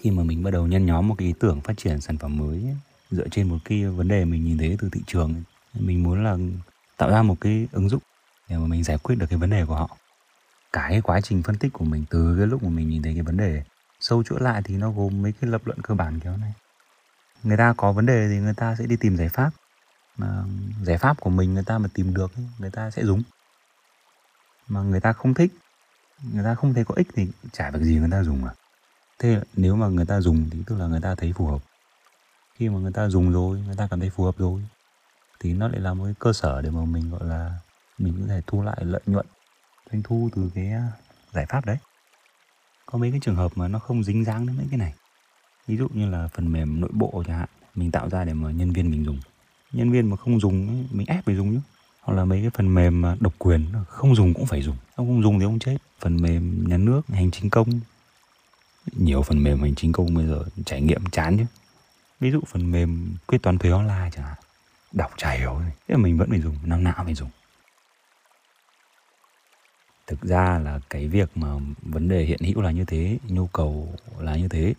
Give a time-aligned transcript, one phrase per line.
[0.00, 2.38] khi mà mình bắt đầu nhân nhóm một cái ý tưởng phát triển sản phẩm
[2.38, 2.76] mới ấy,
[3.10, 5.42] dựa trên một cái vấn đề mình nhìn thấy từ thị trường ấy,
[5.74, 6.36] mình muốn là
[6.96, 8.02] tạo ra một cái ứng dụng
[8.48, 9.96] để mà mình giải quyết được cái vấn đề của họ.
[10.72, 13.14] Cả cái quá trình phân tích của mình từ cái lúc mà mình nhìn thấy
[13.14, 13.62] cái vấn đề
[14.00, 16.52] sâu chuỗi lại thì nó gồm mấy cái lập luận cơ bản kiểu này.
[17.42, 19.50] Người ta có vấn đề thì người ta sẽ đi tìm giải pháp
[20.16, 20.44] mà
[20.82, 23.22] giải pháp của mình người ta mà tìm được người ta sẽ dùng.
[24.68, 25.52] Mà người ta không thích
[26.32, 28.54] người ta không thấy có ích thì chả việc gì người ta dùng à
[29.20, 31.62] thế nếu mà người ta dùng thì tức là người ta thấy phù hợp.
[32.54, 34.62] Khi mà người ta dùng rồi người ta cảm thấy phù hợp rồi
[35.40, 37.58] thì nó lại là một cái cơ sở để mà mình gọi là
[37.98, 39.26] mình có thể thu lại lợi nhuận
[39.92, 40.88] doanh thu từ cái à,
[41.32, 41.76] giải pháp đấy.
[42.86, 44.94] Có mấy cái trường hợp mà nó không dính dáng đến mấy cái này.
[45.66, 48.50] Ví dụ như là phần mềm nội bộ chẳng hạn mình tạo ra để mà
[48.50, 49.20] nhân viên mình dùng.
[49.72, 51.60] Nhân viên mà không dùng ấy, mình ép phải dùng nhé
[52.00, 54.76] hoặc là mấy cái phần mềm mà độc quyền không dùng cũng phải dùng.
[54.94, 55.76] Ông không dùng thì ông chết.
[56.00, 57.80] Phần mềm nhà nước hành chính công
[58.86, 61.44] nhiều phần mềm hành chính công bây giờ trải nghiệm chán chứ
[62.20, 64.36] ví dụ phần mềm quyết toán thuế online chẳng hạn.
[64.92, 67.30] Đọc chả hiểu thế mình vẫn phải dùng năm nào phải dùng.
[70.06, 71.48] Thực ra là cái việc mà
[71.82, 74.74] vấn đề hiện hữu là như thế, nhu cầu là như thế.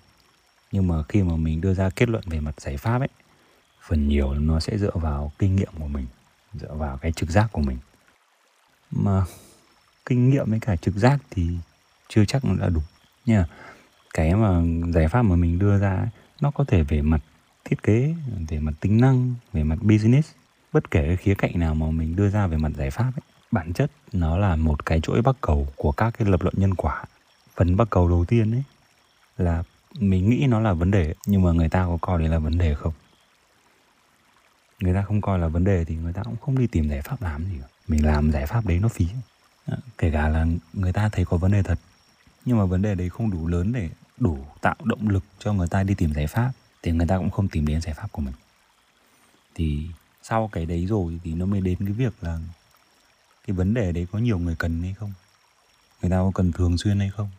[0.71, 3.09] Nhưng mà khi mà mình đưa ra kết luận về mặt giải pháp ấy,
[3.81, 6.07] phần nhiều nó sẽ dựa vào kinh nghiệm của mình,
[6.53, 7.77] dựa vào cái trực giác của mình.
[8.91, 9.25] Mà
[10.05, 11.47] kinh nghiệm với cả trực giác thì
[12.07, 12.81] chưa chắc nó đã đủ
[13.25, 13.45] nha
[14.13, 14.61] cái mà
[14.93, 16.09] giải pháp mà mình đưa ra ấy,
[16.41, 17.21] nó có thể về mặt
[17.65, 18.15] thiết kế
[18.49, 20.31] về mặt tính năng về mặt business
[20.73, 23.21] bất kể cái khía cạnh nào mà mình đưa ra về mặt giải pháp ấy,
[23.51, 26.75] bản chất nó là một cái chuỗi bắc cầu của các cái lập luận nhân
[26.75, 27.03] quả.
[27.55, 28.63] Phần bắc cầu đầu tiên ấy
[29.37, 29.63] là
[29.99, 32.57] mình nghĩ nó là vấn đề nhưng mà người ta có coi đấy là vấn
[32.57, 32.93] đề không?
[34.79, 37.01] Người ta không coi là vấn đề thì người ta cũng không đi tìm giải
[37.01, 37.67] pháp làm gì cả.
[37.87, 39.07] mình làm giải pháp đấy nó phí.
[39.65, 41.79] Ờ, kể cả là người ta thấy có vấn đề thật
[42.45, 43.89] nhưng mà vấn đề đấy không đủ lớn để
[44.21, 47.29] đủ tạo động lực cho người ta đi tìm giải pháp, thì người ta cũng
[47.29, 48.33] không tìm đến giải pháp của mình.
[49.55, 49.87] Thì
[50.23, 52.39] sau cái đấy rồi thì nó mới đến cái việc là
[53.47, 55.13] cái vấn đề đấy có nhiều người cần hay không?
[56.01, 57.29] Người ta có cần thường xuyên hay không?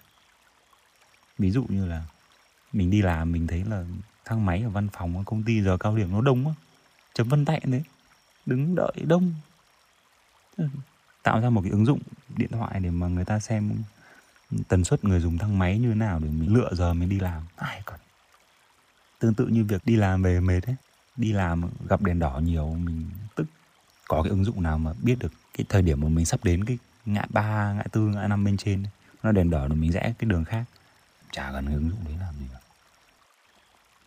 [1.39, 2.05] Ví dụ như là
[2.73, 3.85] mình đi làm mình thấy là
[4.25, 6.55] thang máy ở văn phòng ở công ty giờ cao điểm nó đông quá
[7.15, 7.83] chấm vân tay đấy,
[8.47, 9.35] đứng đợi đông.
[11.23, 12.01] Tạo ra một cái ứng dụng
[12.37, 13.73] điện thoại để mà người ta xem
[14.69, 17.21] tần suất người dùng thang máy như thế nào để mình lựa giờ mình đi
[17.21, 17.43] làm?
[17.57, 18.01] Ai còn?
[19.19, 20.77] Tương tự như việc đi làm về mệt ấy.
[21.17, 23.47] Đi làm gặp đèn đỏ nhiều mình tức
[24.09, 26.65] có cái ứng dụng nào mà biết được cái thời điểm mà mình sắp đến
[26.65, 28.85] cái ngã ba ngã tư ngã năm bên trên
[29.23, 30.65] nó đèn đỏ rồi mình rẽ cái đường khác.
[31.33, 32.59] Chả cần cái ứng dụng đấy làm gì cả.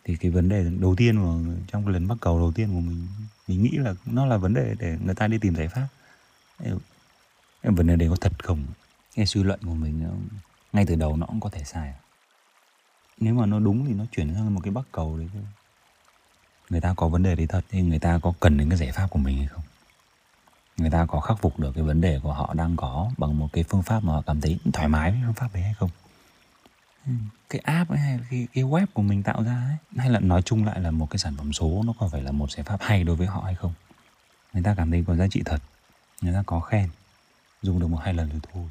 [0.04, 2.80] Thì cái vấn đề đầu tiên mà trong cái lần bắt cầu đầu tiên của
[2.80, 3.06] mình
[3.48, 5.88] mình nghĩ là nó là vấn đề để người ta đi tìm giải pháp.
[7.62, 8.64] Cái vấn đề đấy có thật không
[9.16, 10.24] cái suy luận của mình
[10.72, 11.94] ngay từ đầu nó cũng có thể sai
[13.20, 15.42] nếu mà nó đúng thì nó chuyển sang một cái bắc cầu đấy thôi.
[16.70, 18.92] Người ta có vấn đề đấy thật thì người ta có cần đến cái giải
[18.92, 19.62] pháp của mình hay không?
[20.76, 23.48] Người ta có khắc phục được cái vấn đề của họ đang có bằng một
[23.52, 25.90] cái phương pháp mà họ cảm thấy thoải mái với phương pháp đấy hay không?
[27.48, 30.42] Cái app ấy hay cái, cái web của mình tạo ra ấy hay là nói
[30.42, 32.76] chung lại là một cái sản phẩm số nó có phải là một giải pháp
[32.80, 33.72] hay đối với họ hay không?
[34.52, 35.62] Người ta cảm thấy có giá trị thật
[36.22, 36.88] người ta có khen
[37.62, 38.64] dùng được một hai lần rồi thôi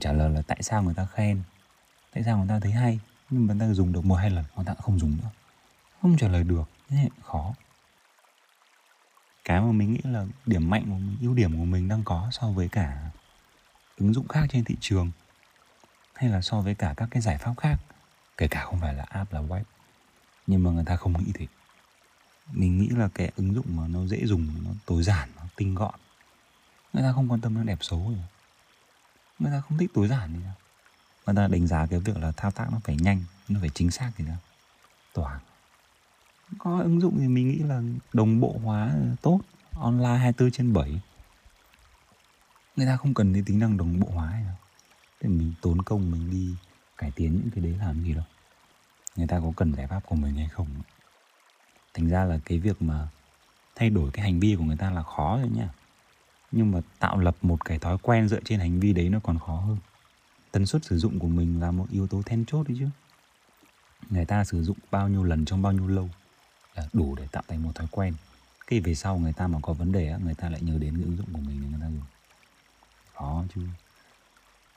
[0.00, 1.42] trả lời là tại sao người ta khen?
[2.12, 3.00] Tại sao người ta thấy hay?
[3.30, 5.30] Nhưng mà người ta dùng được một hai lần, người ta không dùng nữa.
[6.02, 7.54] Không trả lời được, thế khó.
[9.44, 12.28] Cái mà mình nghĩ là điểm mạnh của mình, ưu điểm của mình đang có
[12.32, 13.10] so với cả
[13.96, 15.10] ứng dụng khác trên thị trường,
[16.14, 17.76] hay là so với cả các cái giải pháp khác,
[18.36, 19.62] kể cả không phải là app, là web.
[20.46, 21.46] Nhưng mà người ta không nghĩ thế.
[22.52, 25.74] Mình nghĩ là cái ứng dụng mà nó dễ dùng, nó tối giản, nó tinh
[25.74, 25.94] gọn.
[26.92, 28.24] Người ta không quan tâm đến đẹp xấu rồi
[29.38, 30.54] người ta không thích tối giản gì đâu
[31.26, 33.90] người ta đánh giá cái việc là thao tác nó phải nhanh, nó phải chính
[33.90, 34.36] xác thì sao?
[35.12, 35.40] Toàn
[36.58, 37.82] có ứng dụng thì mình nghĩ là
[38.12, 39.40] đồng bộ hóa tốt,
[39.72, 41.00] online 24 trên 7
[42.76, 44.54] người ta không cần cái tính năng đồng bộ hóa đâu
[45.20, 46.54] để mình tốn công mình đi
[46.98, 48.24] cải tiến những cái đấy làm gì đâu.
[49.16, 50.66] Người ta có cần giải pháp của mình hay không?
[51.94, 53.08] Thành ra là cái việc mà
[53.74, 55.68] thay đổi cái hành vi của người ta là khó rồi nha
[56.50, 59.38] nhưng mà tạo lập một cái thói quen dựa trên hành vi đấy nó còn
[59.38, 59.76] khó hơn.
[60.52, 62.88] Tần suất sử dụng của mình là một yếu tố then chốt đấy chứ.
[64.10, 66.10] Người ta sử dụng bao nhiêu lần trong bao nhiêu lâu
[66.74, 68.14] là đủ để tạo thành một thói quen.
[68.66, 71.04] Cái về sau người ta mà có vấn đề người ta lại nhớ đến cái
[71.04, 72.06] ứng dụng của mình để người ta dùng.
[73.14, 73.60] Khó chứ.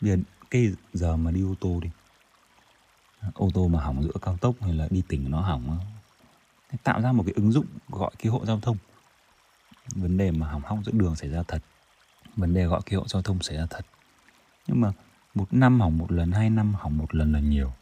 [0.02, 0.18] Bây giờ
[0.50, 1.90] cái giờ mà đi ô tô đi.
[3.34, 5.80] Ô tô mà hỏng giữa cao tốc hay là đi tỉnh nó hỏng
[6.84, 8.78] tạo ra một cái ứng dụng gọi cứu hộ giao thông
[9.96, 11.62] vấn đề mà hỏng hóc giữa đường xảy ra thật
[12.36, 13.86] vấn đề gọi cứu hộ giao thông xảy ra thật.
[14.68, 14.92] Nhưng mà
[15.36, 17.74] một năm hỏng một lần hai năm hỏng một lần là nhiều.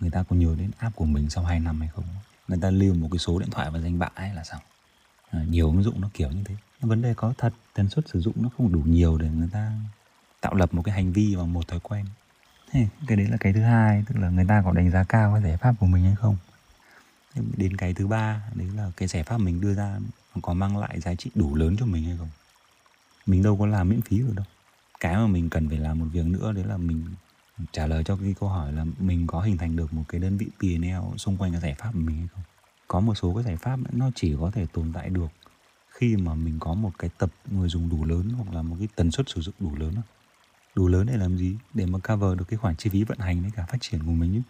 [0.00, 2.04] Người ta có nhớ đến app của mình sau 2 năm hay không?
[2.48, 4.60] Người ta lưu một cái số điện thoại và danh bạ hay là sao?
[5.30, 6.54] À, nhiều ứng dụng nó kiểu như thế.
[6.80, 9.72] Vấn đề có thật tần suất sử dụng nó không đủ nhiều để người ta
[10.40, 12.04] tạo lập một cái hành vi và một thói quen.
[12.70, 15.32] Thế cái đấy là cái thứ hai tức là người ta có đánh giá cao
[15.32, 16.36] cái giải pháp của mình hay không?
[17.56, 19.98] Đến cái thứ ba, đấy là cái giải pháp mình đưa ra
[20.42, 22.28] có mang lại giá trị đủ lớn cho mình hay không?
[23.26, 24.44] Mình đâu có làm miễn phí được đâu.
[25.00, 27.04] Cái mà mình cần phải làm một việc nữa, đấy là mình
[27.72, 30.36] trả lời cho cái câu hỏi là mình có hình thành được một cái đơn
[30.36, 32.42] vị P&L xung quanh cái giải pháp của mình hay không?
[32.88, 35.28] Có một số cái giải pháp nó chỉ có thể tồn tại được
[35.88, 38.88] khi mà mình có một cái tập người dùng đủ lớn hoặc là một cái
[38.96, 39.94] tần suất sử dụng đủ lớn
[40.74, 41.56] đủ lớn để làm gì?
[41.74, 44.12] Để mà cover được cái khoản chi phí vận hành với cả phát triển của
[44.12, 44.40] mình chứ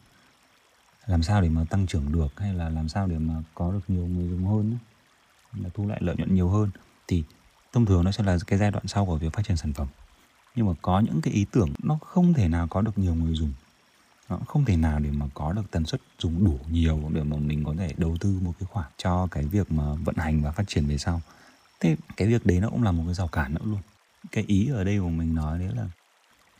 [1.07, 3.81] làm sao để mà tăng trưởng được hay là làm sao để mà có được
[3.89, 4.79] nhiều người dùng hơn
[5.63, 6.71] là thu lại lợi nhuận nhiều hơn.
[7.09, 7.25] Thì
[7.73, 9.87] thông thường nó sẽ là cái giai đoạn sau của việc phát triển sản phẩm.
[10.57, 13.35] Nhưng mà có những cái ý tưởng nó không thể nào có được nhiều người
[13.35, 13.53] dùng.
[14.29, 17.37] Nó không thể nào để mà có được tần suất dùng đủ nhiều để mà
[17.37, 20.53] mình có thể đầu tư một cái khoản cho cái việc mà vận hành và
[20.53, 21.21] phát triển về sau.
[21.81, 23.81] Thế cái việc đấy nó cũng là một cái rào cản nữa luôn.
[24.33, 25.89] Cái ý ở đây của mình nói đấy là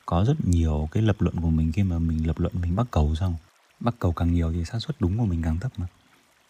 [0.07, 2.87] có rất nhiều cái lập luận của mình khi mà mình lập luận, mình bắt
[2.91, 3.37] cầu xong
[3.81, 5.87] bắt cầu càng nhiều thì xác suất đúng của mình càng thấp mà.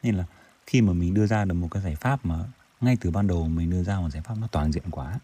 [0.02, 0.24] Nên là
[0.66, 2.44] khi mà mình đưa ra được một cái giải pháp mà
[2.80, 5.18] ngay từ ban đầu mình đưa ra một giải pháp nó toàn diện quá,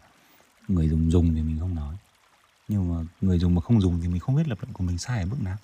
[0.67, 1.95] người dùng dùng thì mình không nói.
[2.67, 4.97] Nhưng mà người dùng mà không dùng thì mình không biết lập luận của mình
[4.97, 5.57] sai ở bước nào.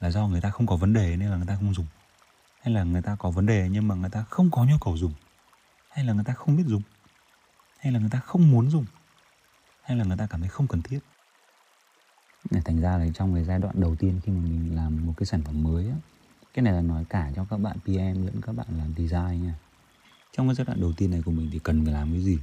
[0.00, 1.86] Là do người ta không có vấn đề nên là người ta không dùng.
[2.60, 4.96] Hay là người ta có vấn đề nhưng mà người ta không có nhu cầu
[4.96, 5.12] dùng.
[5.88, 6.82] Hay là người ta không biết dùng.
[7.78, 8.84] Hay là người ta không muốn dùng.
[9.82, 10.98] Hay là người ta cảm thấy không cần thiết
[12.64, 15.26] thành ra là trong cái giai đoạn đầu tiên khi mà mình làm một cái
[15.26, 15.96] sản phẩm mới á
[16.54, 19.54] cái này là nói cả cho các bạn PM lẫn các bạn làm design nha.
[20.32, 22.38] Trong cái giai đoạn đầu tiên này của mình thì cần phải làm cái gì?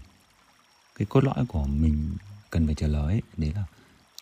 [0.96, 2.18] Cái cốt lõi của mình
[2.50, 3.64] cần phải trả lời ấy, đấy là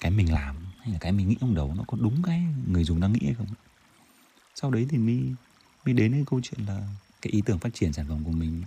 [0.02, 2.84] cái mình làm hay là cái mình nghĩ trong đầu nó có đúng cái người
[2.84, 3.48] dùng đang nghĩ hay không?
[4.56, 5.36] Sau đấy thì mới
[5.86, 6.88] mới đến cái câu chuyện là
[7.22, 8.64] cái ý tưởng phát triển sản phẩm của mình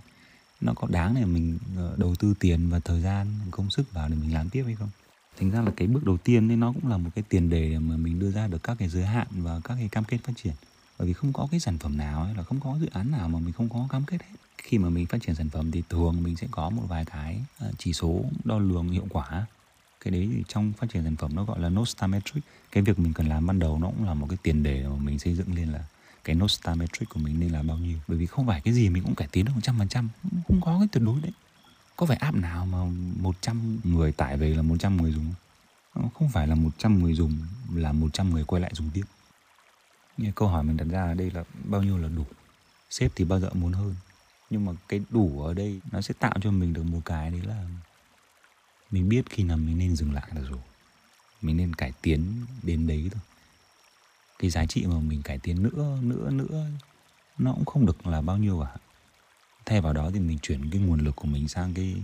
[0.60, 4.08] nó có đáng để mình ờ, đầu tư tiền và thời gian công sức vào
[4.08, 4.90] để mình làm tiếp hay không?
[5.40, 7.70] Thành ra là cái bước đầu tiên nên nó cũng là một cái tiền đề
[7.70, 10.18] để mà mình đưa ra được các cái giới hạn và các cái cam kết
[10.24, 10.52] phát triển.
[10.98, 13.28] Bởi vì không có cái sản phẩm nào hay là không có dự án nào
[13.28, 14.36] mà mình không có cam kết hết.
[14.58, 17.40] Khi mà mình phát triển sản phẩm thì thường mình sẽ có một vài cái
[17.58, 19.46] ờ, chỉ số đo lường hiệu quả.
[20.04, 22.98] Cái đấy thì trong phát triển sản phẩm nó gọi là Nostar metric cái việc
[22.98, 25.34] mình cần làm ban đầu nó cũng là một cái tiền đề mà mình xây
[25.34, 25.84] dựng lên là
[26.24, 27.98] cái Nostar metric của mình nên là bao nhiêu.
[28.08, 30.08] Bởi vì không phải cái gì mình cũng cải tiến được một trăm phần trăm
[30.48, 31.32] không có cái tuyệt đối đấy
[31.98, 32.78] có phải app nào mà
[33.16, 35.34] 100 người tải về là 100 người dùng
[36.14, 36.28] không?
[36.28, 37.38] Phải là 100 người dùng,
[37.74, 39.04] là 100 người quay lại dùng tiếp.
[40.16, 42.24] Như câu hỏi mình đặt ra ở đây là bao nhiêu là đủ?
[42.90, 43.94] Sếp thì bao giờ muốn hơn.
[44.50, 47.40] Nhưng mà cái đủ ở đây nó sẽ tạo cho mình được một cái đấy
[47.40, 47.64] là
[48.90, 50.60] mình biết khi nào mình nên dừng lại là rồi.
[51.42, 53.22] Mình nên cải tiến đến đấy thôi.
[54.38, 56.66] Cái giá trị mà mình cải tiến nữa nữa nữa,
[57.38, 58.80] nó cũng không được là bao nhiêu cả
[59.68, 61.94] thay vào đó thì mình chuyển cái nguồn lực của mình sang cái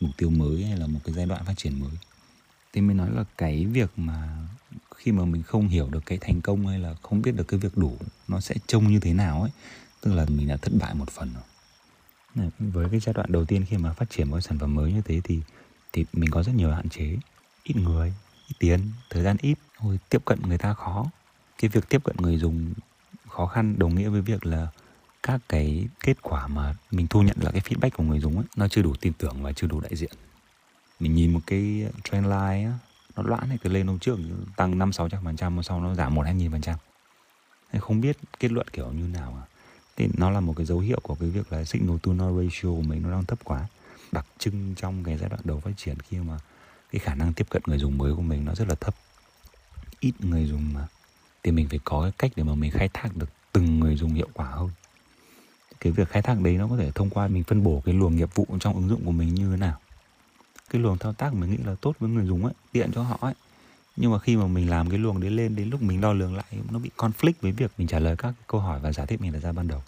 [0.00, 1.98] mục tiêu mới hay là một cái giai đoạn phát triển mới.
[2.72, 4.46] Thì mình nói là cái việc mà
[4.96, 7.60] khi mà mình không hiểu được cái thành công hay là không biết được cái
[7.60, 7.98] việc đủ
[8.28, 9.50] nó sẽ trông như thế nào ấy
[10.00, 12.50] tức là mình đã thất bại một phần rồi.
[12.58, 15.02] Với cái giai đoạn đầu tiên khi mà phát triển một sản phẩm mới như
[15.04, 15.40] thế thì
[15.92, 17.16] thì mình có rất nhiều hạn chế.
[17.64, 18.12] Ít người
[18.48, 18.80] ít tiền
[19.10, 21.10] thời gian ít rồi tiếp cận người ta khó.
[21.58, 22.74] Cái việc tiếp cận người dùng
[23.28, 24.68] khó khăn đồng nghĩa với việc là
[25.26, 28.44] các cái kết quả mà mình thu nhận là cái feedback của người dùng ấy,
[28.56, 30.12] nó chưa đủ tin tưởng và chưa đủ đại diện.
[31.00, 32.78] Mình nhìn một cái trend line á,
[33.16, 34.18] nó loãng này từ lên hôm trước
[34.56, 36.76] tăng năm sáu trăm phần trăm sau nó giảm một hai nghìn phần trăm.
[37.80, 39.44] Không biết kết luận kiểu như nào à?
[39.96, 42.68] Thì nó là một cái dấu hiệu của cái việc là signal to noise ratio
[42.68, 43.66] của mình nó đang thấp quá.
[44.12, 46.38] Đặc trưng trong cái giai đoạn đầu phát triển khi mà
[46.92, 48.94] cái khả năng tiếp cận người dùng mới của mình nó rất là thấp.
[50.00, 50.86] Ít người dùng mà.
[51.42, 54.14] Thì mình phải có cái cách để mà mình khai thác được từng người dùng
[54.14, 54.70] hiệu quả hơn
[55.84, 58.16] cái việc khai thác đấy nó có thể thông qua mình phân bổ cái luồng
[58.16, 59.80] nghiệp vụ trong ứng dụng của mình như thế nào.
[60.70, 63.18] Cái luồng thao tác mình nghĩ là tốt với người dùng ấy, tiện cho họ
[63.20, 63.34] ấy.
[63.96, 66.34] Nhưng mà khi mà mình làm cái luồng đấy lên đến lúc mình đo lường
[66.34, 69.20] lại, nó bị conflict với việc mình trả lời các câu hỏi và giả thiết
[69.20, 69.82] mình đặt ra ban đầu.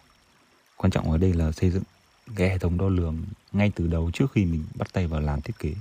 [0.77, 1.83] Quan trọng ở đây là xây dựng
[2.37, 5.41] cái hệ thống đo lường ngay từ đầu trước khi mình bắt tay vào làm
[5.41, 5.75] thiết kế.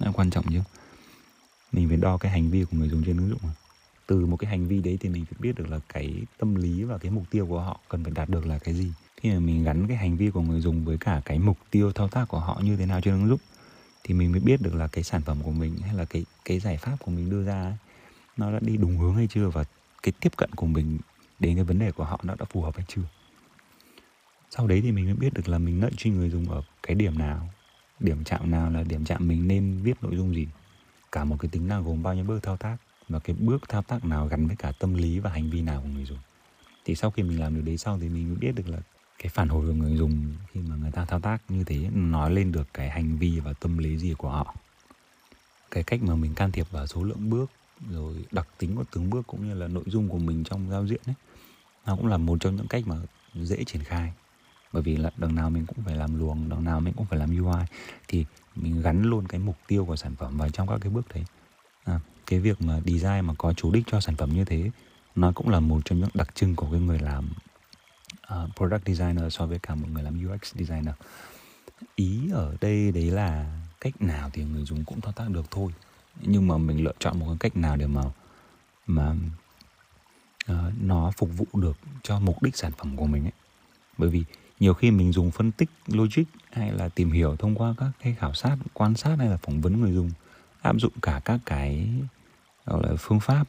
[0.00, 0.60] Nó quan trọng chứ?
[1.72, 3.40] Mình phải đo cái hành vi của người dùng trên ứng dụng
[4.06, 6.84] từ một cái hành vi đấy thì mình phải biết được là cái tâm lý
[6.84, 8.92] và cái mục tiêu của họ cần phải đạt được là cái gì.
[9.16, 11.92] Khi mà mình gắn cái hành vi của người dùng với cả cái mục tiêu
[11.92, 13.40] thao tác của họ như thế nào trên ứng dụng
[14.04, 16.58] thì mình mới biết được là cái sản phẩm của mình hay là cái cái
[16.58, 17.76] giải pháp của mình đưa ra ấy,
[18.36, 19.64] nó đã đi đúng hướng hay chưa và
[20.02, 20.98] cái tiếp cận của mình
[21.38, 23.02] đến cái vấn đề của họ nó đã phù hợp hay chưa.
[24.50, 26.94] Sau đấy thì mình mới biết được là mình nợ truy người dùng ở cái
[26.94, 27.48] điểm nào
[28.00, 30.48] điểm chạm nào là điểm chạm mình nên viết nội dung gì
[31.12, 32.76] cả một cái tính năng gồm bao nhiêu bước thao tác
[33.08, 35.80] và cái bước thao tác nào gắn với cả tâm lý và hành vi nào
[35.82, 36.18] của người dùng?
[36.84, 38.78] Thì sau khi mình làm được đấy xong thì mình mới biết được là
[39.18, 42.30] cái phản hồi của người dùng khi mà người ta thao tác như thế nói
[42.30, 44.54] lên được cái hành vi và tâm lý gì của họ.
[45.70, 47.50] Cái cách mà mình can thiệp vào số lượng bước
[47.90, 50.86] rồi đặc tính của từng bước cũng như là nội dung của mình trong giao
[50.86, 51.14] diện ấy
[51.86, 52.96] nó cũng là một trong những cách mà
[53.34, 54.12] dễ triển khai.
[54.72, 57.18] Bởi vì là đằng nào mình cũng phải làm luồng đằng nào mình cũng phải
[57.18, 57.64] làm UI
[58.08, 58.24] thì
[58.56, 61.24] mình gắn luôn cái mục tiêu của sản phẩm vào trong các cái bước đấy.
[61.84, 64.70] À, cái việc mà design mà có chủ đích cho sản phẩm như thế
[65.16, 67.28] nó cũng là một trong những đặc trưng của cái người làm
[68.32, 70.94] uh, product designer so với cả một người làm UX designer.
[71.94, 75.72] Ý ở đây đấy là cách nào thì người dùng cũng thao tác được thôi.
[76.20, 78.02] Nhưng mà mình lựa chọn một cái cách nào để mà
[78.86, 79.14] mà
[80.52, 83.32] uh, nó phục vụ được cho mục đích sản phẩm của mình ấy.
[83.98, 84.24] Bởi vì
[84.60, 88.16] nhiều khi mình dùng phân tích logic hay là tìm hiểu thông qua các cái
[88.18, 90.10] khảo sát quan sát hay là phỏng vấn người dùng
[90.62, 91.88] áp dụng cả các cái
[92.66, 93.44] gọi là phương pháp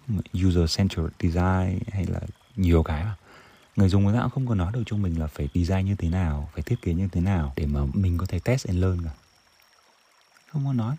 [0.47, 2.19] user centered design hay là
[2.55, 3.15] nhiều cái mà.
[3.75, 5.95] Người dùng người ta cũng không có nói được cho mình là phải design như
[5.95, 8.79] thế nào phải thiết kế như thế nào để mà mình có thể test and
[8.79, 9.11] learn cả.
[10.51, 10.95] Không có nói.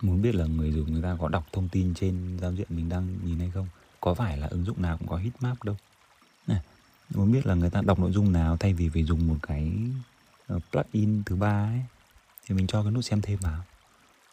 [0.00, 2.88] Muốn biết là người dùng người ta có đọc thông tin trên giao diện mình
[2.88, 3.68] đang nhìn hay không
[4.00, 5.76] có phải là ứng dụng nào cũng có heatmap đâu?
[6.46, 6.60] Này,
[7.14, 9.72] muốn biết là người ta đọc nội dung nào thay vì phải dùng một cái
[10.46, 11.80] ờ, plugin thứ ba ấy
[12.46, 13.62] thì mình cho cái nút xem thêm vào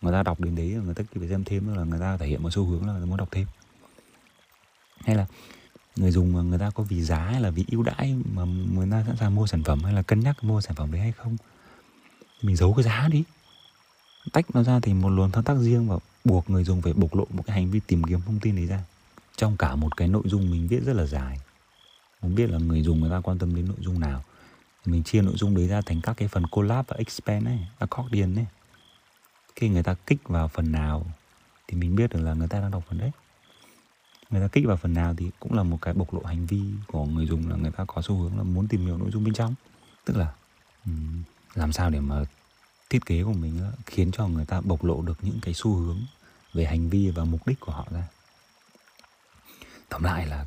[0.02, 2.44] người ta đọc đến đấy, người ta phải xem thêm là người ta thể hiện
[2.44, 3.48] một xu hướng là người ta muốn đọc thêm.
[5.06, 5.26] Hay là
[5.96, 8.88] người dùng mà người ta có vì giá hay là vì ưu đãi mà người
[8.92, 11.12] ta sẵn sàng mua sản phẩm hay là cân nhắc mua sản phẩm đấy hay
[11.12, 11.38] không?
[12.42, 13.24] Mình giấu cái giá đi.
[14.32, 17.16] Tách nó ra thì một luồng thao tác riêng và buộc người dùng phải bộc
[17.16, 18.84] lộ một cái hành vi tìm kiếm thông tin đấy ra.
[19.36, 21.40] Trong cả một cái nội dung mình viết rất là dài.
[22.22, 24.24] Muốn biết là người dùng người ta quan tâm đến nội dung nào.
[24.86, 28.36] Mình chia nội dung đấy ra thành các cái phần collab và expand này accordion
[28.36, 28.46] này
[29.60, 31.06] khi người ta kích vào phần nào
[31.68, 33.12] thì mình biết được là người ta đang đọc phần đấy.
[34.30, 36.62] Người ta kích vào phần nào thì cũng là một cái bộc lộ hành vi
[36.88, 39.24] của người dùng là người ta có xu hướng là muốn tìm hiểu nội dung
[39.24, 39.56] bên trong.
[40.06, 40.34] Tức là
[41.56, 42.24] làm sao để mà
[42.90, 45.98] thiết kế của mình khiến cho người ta bộc lộ được những cái xu hướng
[46.54, 48.08] về hành vi và mục đích của họ ra.
[49.90, 50.46] Tóm lại là,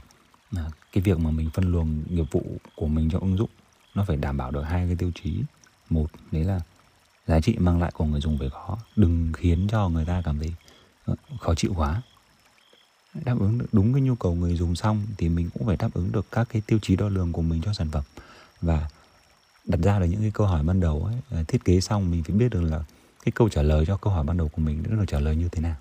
[0.51, 2.43] là cái việc mà mình phân luồng nghiệp vụ
[2.77, 3.51] của mình cho ứng dụng
[3.95, 5.43] nó phải đảm bảo được hai cái tiêu chí.
[5.91, 6.61] Một đấy là
[7.27, 10.39] giá trị mang lại của người dùng phải có đừng khiến cho người ta cảm
[10.39, 10.55] thấy
[11.05, 12.03] ờ, khó chịu quá.
[13.25, 15.89] Đáp ứng được đúng cái nhu cầu người dùng xong thì mình cũng phải đáp
[15.95, 18.05] ứng được các cái tiêu chí đo lường của mình cho sản phẩm.
[18.61, 18.89] Và
[19.65, 22.23] đặt ra được những cái câu hỏi ban đầu ấy ờ, thiết kế xong mình
[22.23, 22.85] phải biết được là
[23.25, 25.49] cái câu trả lời cho câu hỏi ban đầu của mình được trả lời như
[25.49, 25.77] thế nào.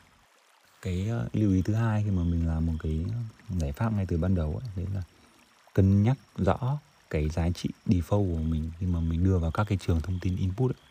[0.82, 3.06] Cái ờ, lưu ý thứ hai khi mà mình làm một cái
[3.60, 5.02] giải pháp ngay từ ban đầu ấy, đấy là
[5.74, 6.78] cân nhắc rõ
[7.10, 10.20] cái giá trị default của mình khi mà mình đưa vào các cái trường thông
[10.20, 10.91] tin input ấy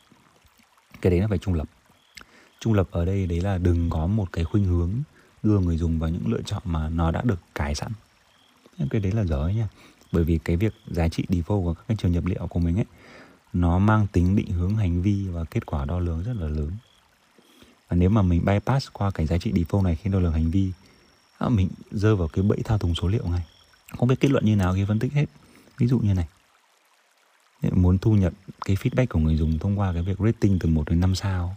[1.01, 1.69] cái đấy là phải trung lập.
[2.61, 4.91] Trung lập ở đây đấy là đừng có một cái khuynh hướng
[5.43, 7.93] đưa người dùng vào những lựa chọn mà nó đã được cài sẵn.
[8.91, 9.69] Cái đấy là dở nha.
[10.13, 12.77] Bởi vì cái việc giá trị default của các cái trường nhập liệu của mình
[12.77, 12.85] ấy,
[13.53, 16.71] nó mang tính định hướng hành vi và kết quả đo lường rất là lớn.
[17.89, 20.51] Và nếu mà mình bypass qua cái giá trị default này khi đo lường hành
[20.51, 20.73] vi
[21.49, 23.43] mình rơi vào cái bẫy thao túng số liệu ngay.
[23.99, 25.27] Không biết kết luận như nào khi phân tích hết.
[25.79, 26.29] Ví dụ như này
[27.63, 28.33] muốn thu nhận
[28.65, 31.57] cái feedback của người dùng thông qua cái việc rating từ 1 đến 5 sao.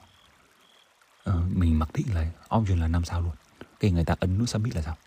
[1.23, 3.31] Ờ, mình mặc định là option là 5 sao luôn.
[3.79, 4.97] Cái người ta ấn nút submit là xong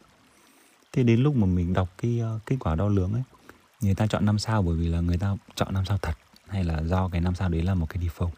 [0.93, 3.23] thế đến lúc mà mình đọc cái uh, kết quả đo lường ấy
[3.81, 6.15] người ta chọn 5 sao bởi vì là người ta chọn 5 sao thật
[6.49, 8.31] hay là do cái 5 sao đấy là một cái default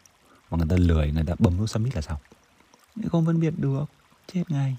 [0.50, 2.18] mà người ta lười người ta bấm nút submit là xong
[3.10, 3.84] không phân biệt được
[4.32, 4.76] chết ngay.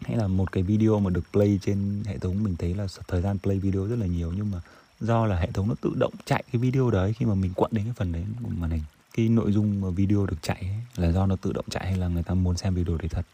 [0.00, 3.22] Hay là một cái video mà được play trên hệ thống mình thấy là thời
[3.22, 4.60] gian play video rất là nhiều nhưng mà
[5.00, 7.70] do là hệ thống nó tự động chạy cái video đấy khi mà mình quặn
[7.74, 8.82] đến cái phần đấy của màn hình.
[9.16, 11.96] Cái nội dung mà video được chạy ấy, là do nó tự động chạy hay
[11.96, 13.26] là người ta muốn xem video đấy thật?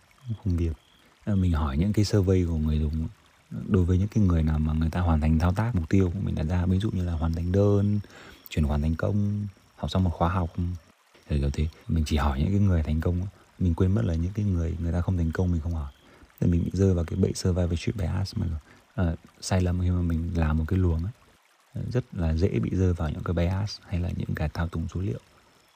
[0.45, 0.73] Không biết.
[1.25, 3.09] Ờ, mình hỏi những cái survey của người dùng
[3.69, 6.11] đối với những cái người nào mà người ta hoàn thành thao tác mục tiêu
[6.15, 8.01] của mình đặt ra ví dụ như là hoàn thành đơn
[8.49, 9.47] chuyển khoản thành công
[9.77, 10.51] học xong một khóa học
[11.29, 11.69] thì kiểu thế.
[11.89, 13.17] Mình chỉ hỏi những cái người thành công
[13.59, 15.93] mình quên mất là những cái người người ta không thành công mình không hỏi.
[16.41, 18.47] Thì mình bị rơi vào cái bẫy survivorship bias mà
[19.03, 21.13] uh, sai lầm khi mà mình làm một cái luồng ấy
[21.92, 24.88] rất là dễ bị rơi vào những cái bias hay là những cái thao túng
[24.95, 25.18] số liệu.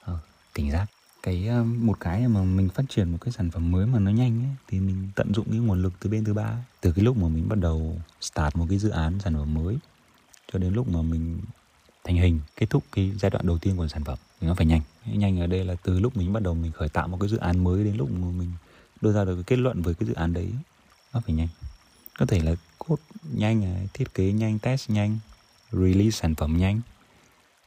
[0.04, 0.14] À,
[0.54, 0.86] cảnh giác.
[1.22, 4.10] Cái ờ, một cái mà mình phát triển một cái sản phẩm mới mà nó
[4.10, 7.04] nhanh ấy, thì mình tận dụng cái nguồn lực từ bên thứ ba từ cái
[7.04, 9.78] lúc mà mình bắt đầu start một cái dự án sản phẩm mới
[10.52, 11.40] cho đến lúc mà mình
[12.04, 14.66] thành hình kết thúc cái giai đoạn đầu tiên của sản phẩm thì nó phải
[14.66, 14.80] nhanh.
[15.06, 17.36] Nhanh ở đây là từ lúc mình bắt đầu mình khởi tạo một cái dự
[17.36, 18.52] án mới đến lúc mà mình
[19.00, 20.50] đưa ra được cái kết luận với cái dự án đấy
[21.12, 21.48] nó phải nhanh.
[22.18, 23.02] Có thể là code
[23.34, 25.18] nhanh thiết kế nhanh test nhanh
[25.72, 26.80] release sản phẩm nhanh,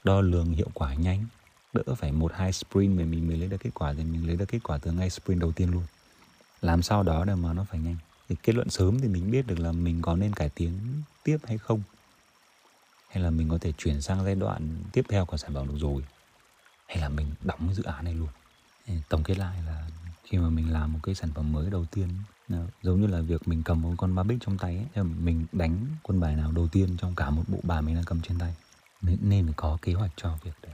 [0.03, 1.25] đo lường hiệu quả nhanh,
[1.74, 4.36] đỡ phải một hai sprint mà mình mới lấy được kết quả thì mình lấy
[4.36, 5.83] được kết quả từ ngay sprint đầu tiên luôn.
[6.62, 7.98] Làm sao đó để mà nó phải nhanh?
[8.29, 10.72] Thì kết luận sớm thì mình biết được là mình có nên cải tiến
[11.24, 11.81] tiếp hay không,
[13.10, 15.77] hay là mình có thể chuyển sang giai đoạn tiếp theo của sản phẩm được
[15.79, 16.03] rồi,
[16.88, 18.29] hay là mình đóng dự án này luôn.
[19.10, 19.88] Tổng kết lại là
[20.24, 22.10] khi mà mình làm một cái sản phẩm mới đầu tiên
[22.50, 25.47] Ờ, giống như là việc mình cầm một con ba bích trong tay ấy, mình
[25.51, 28.39] đánh quân bài nào đầu tiên trong cả một bộ bài mình đang cầm trên
[28.39, 28.55] tay.
[29.01, 30.73] Nên, nên phải có kế hoạch cho việc đấy.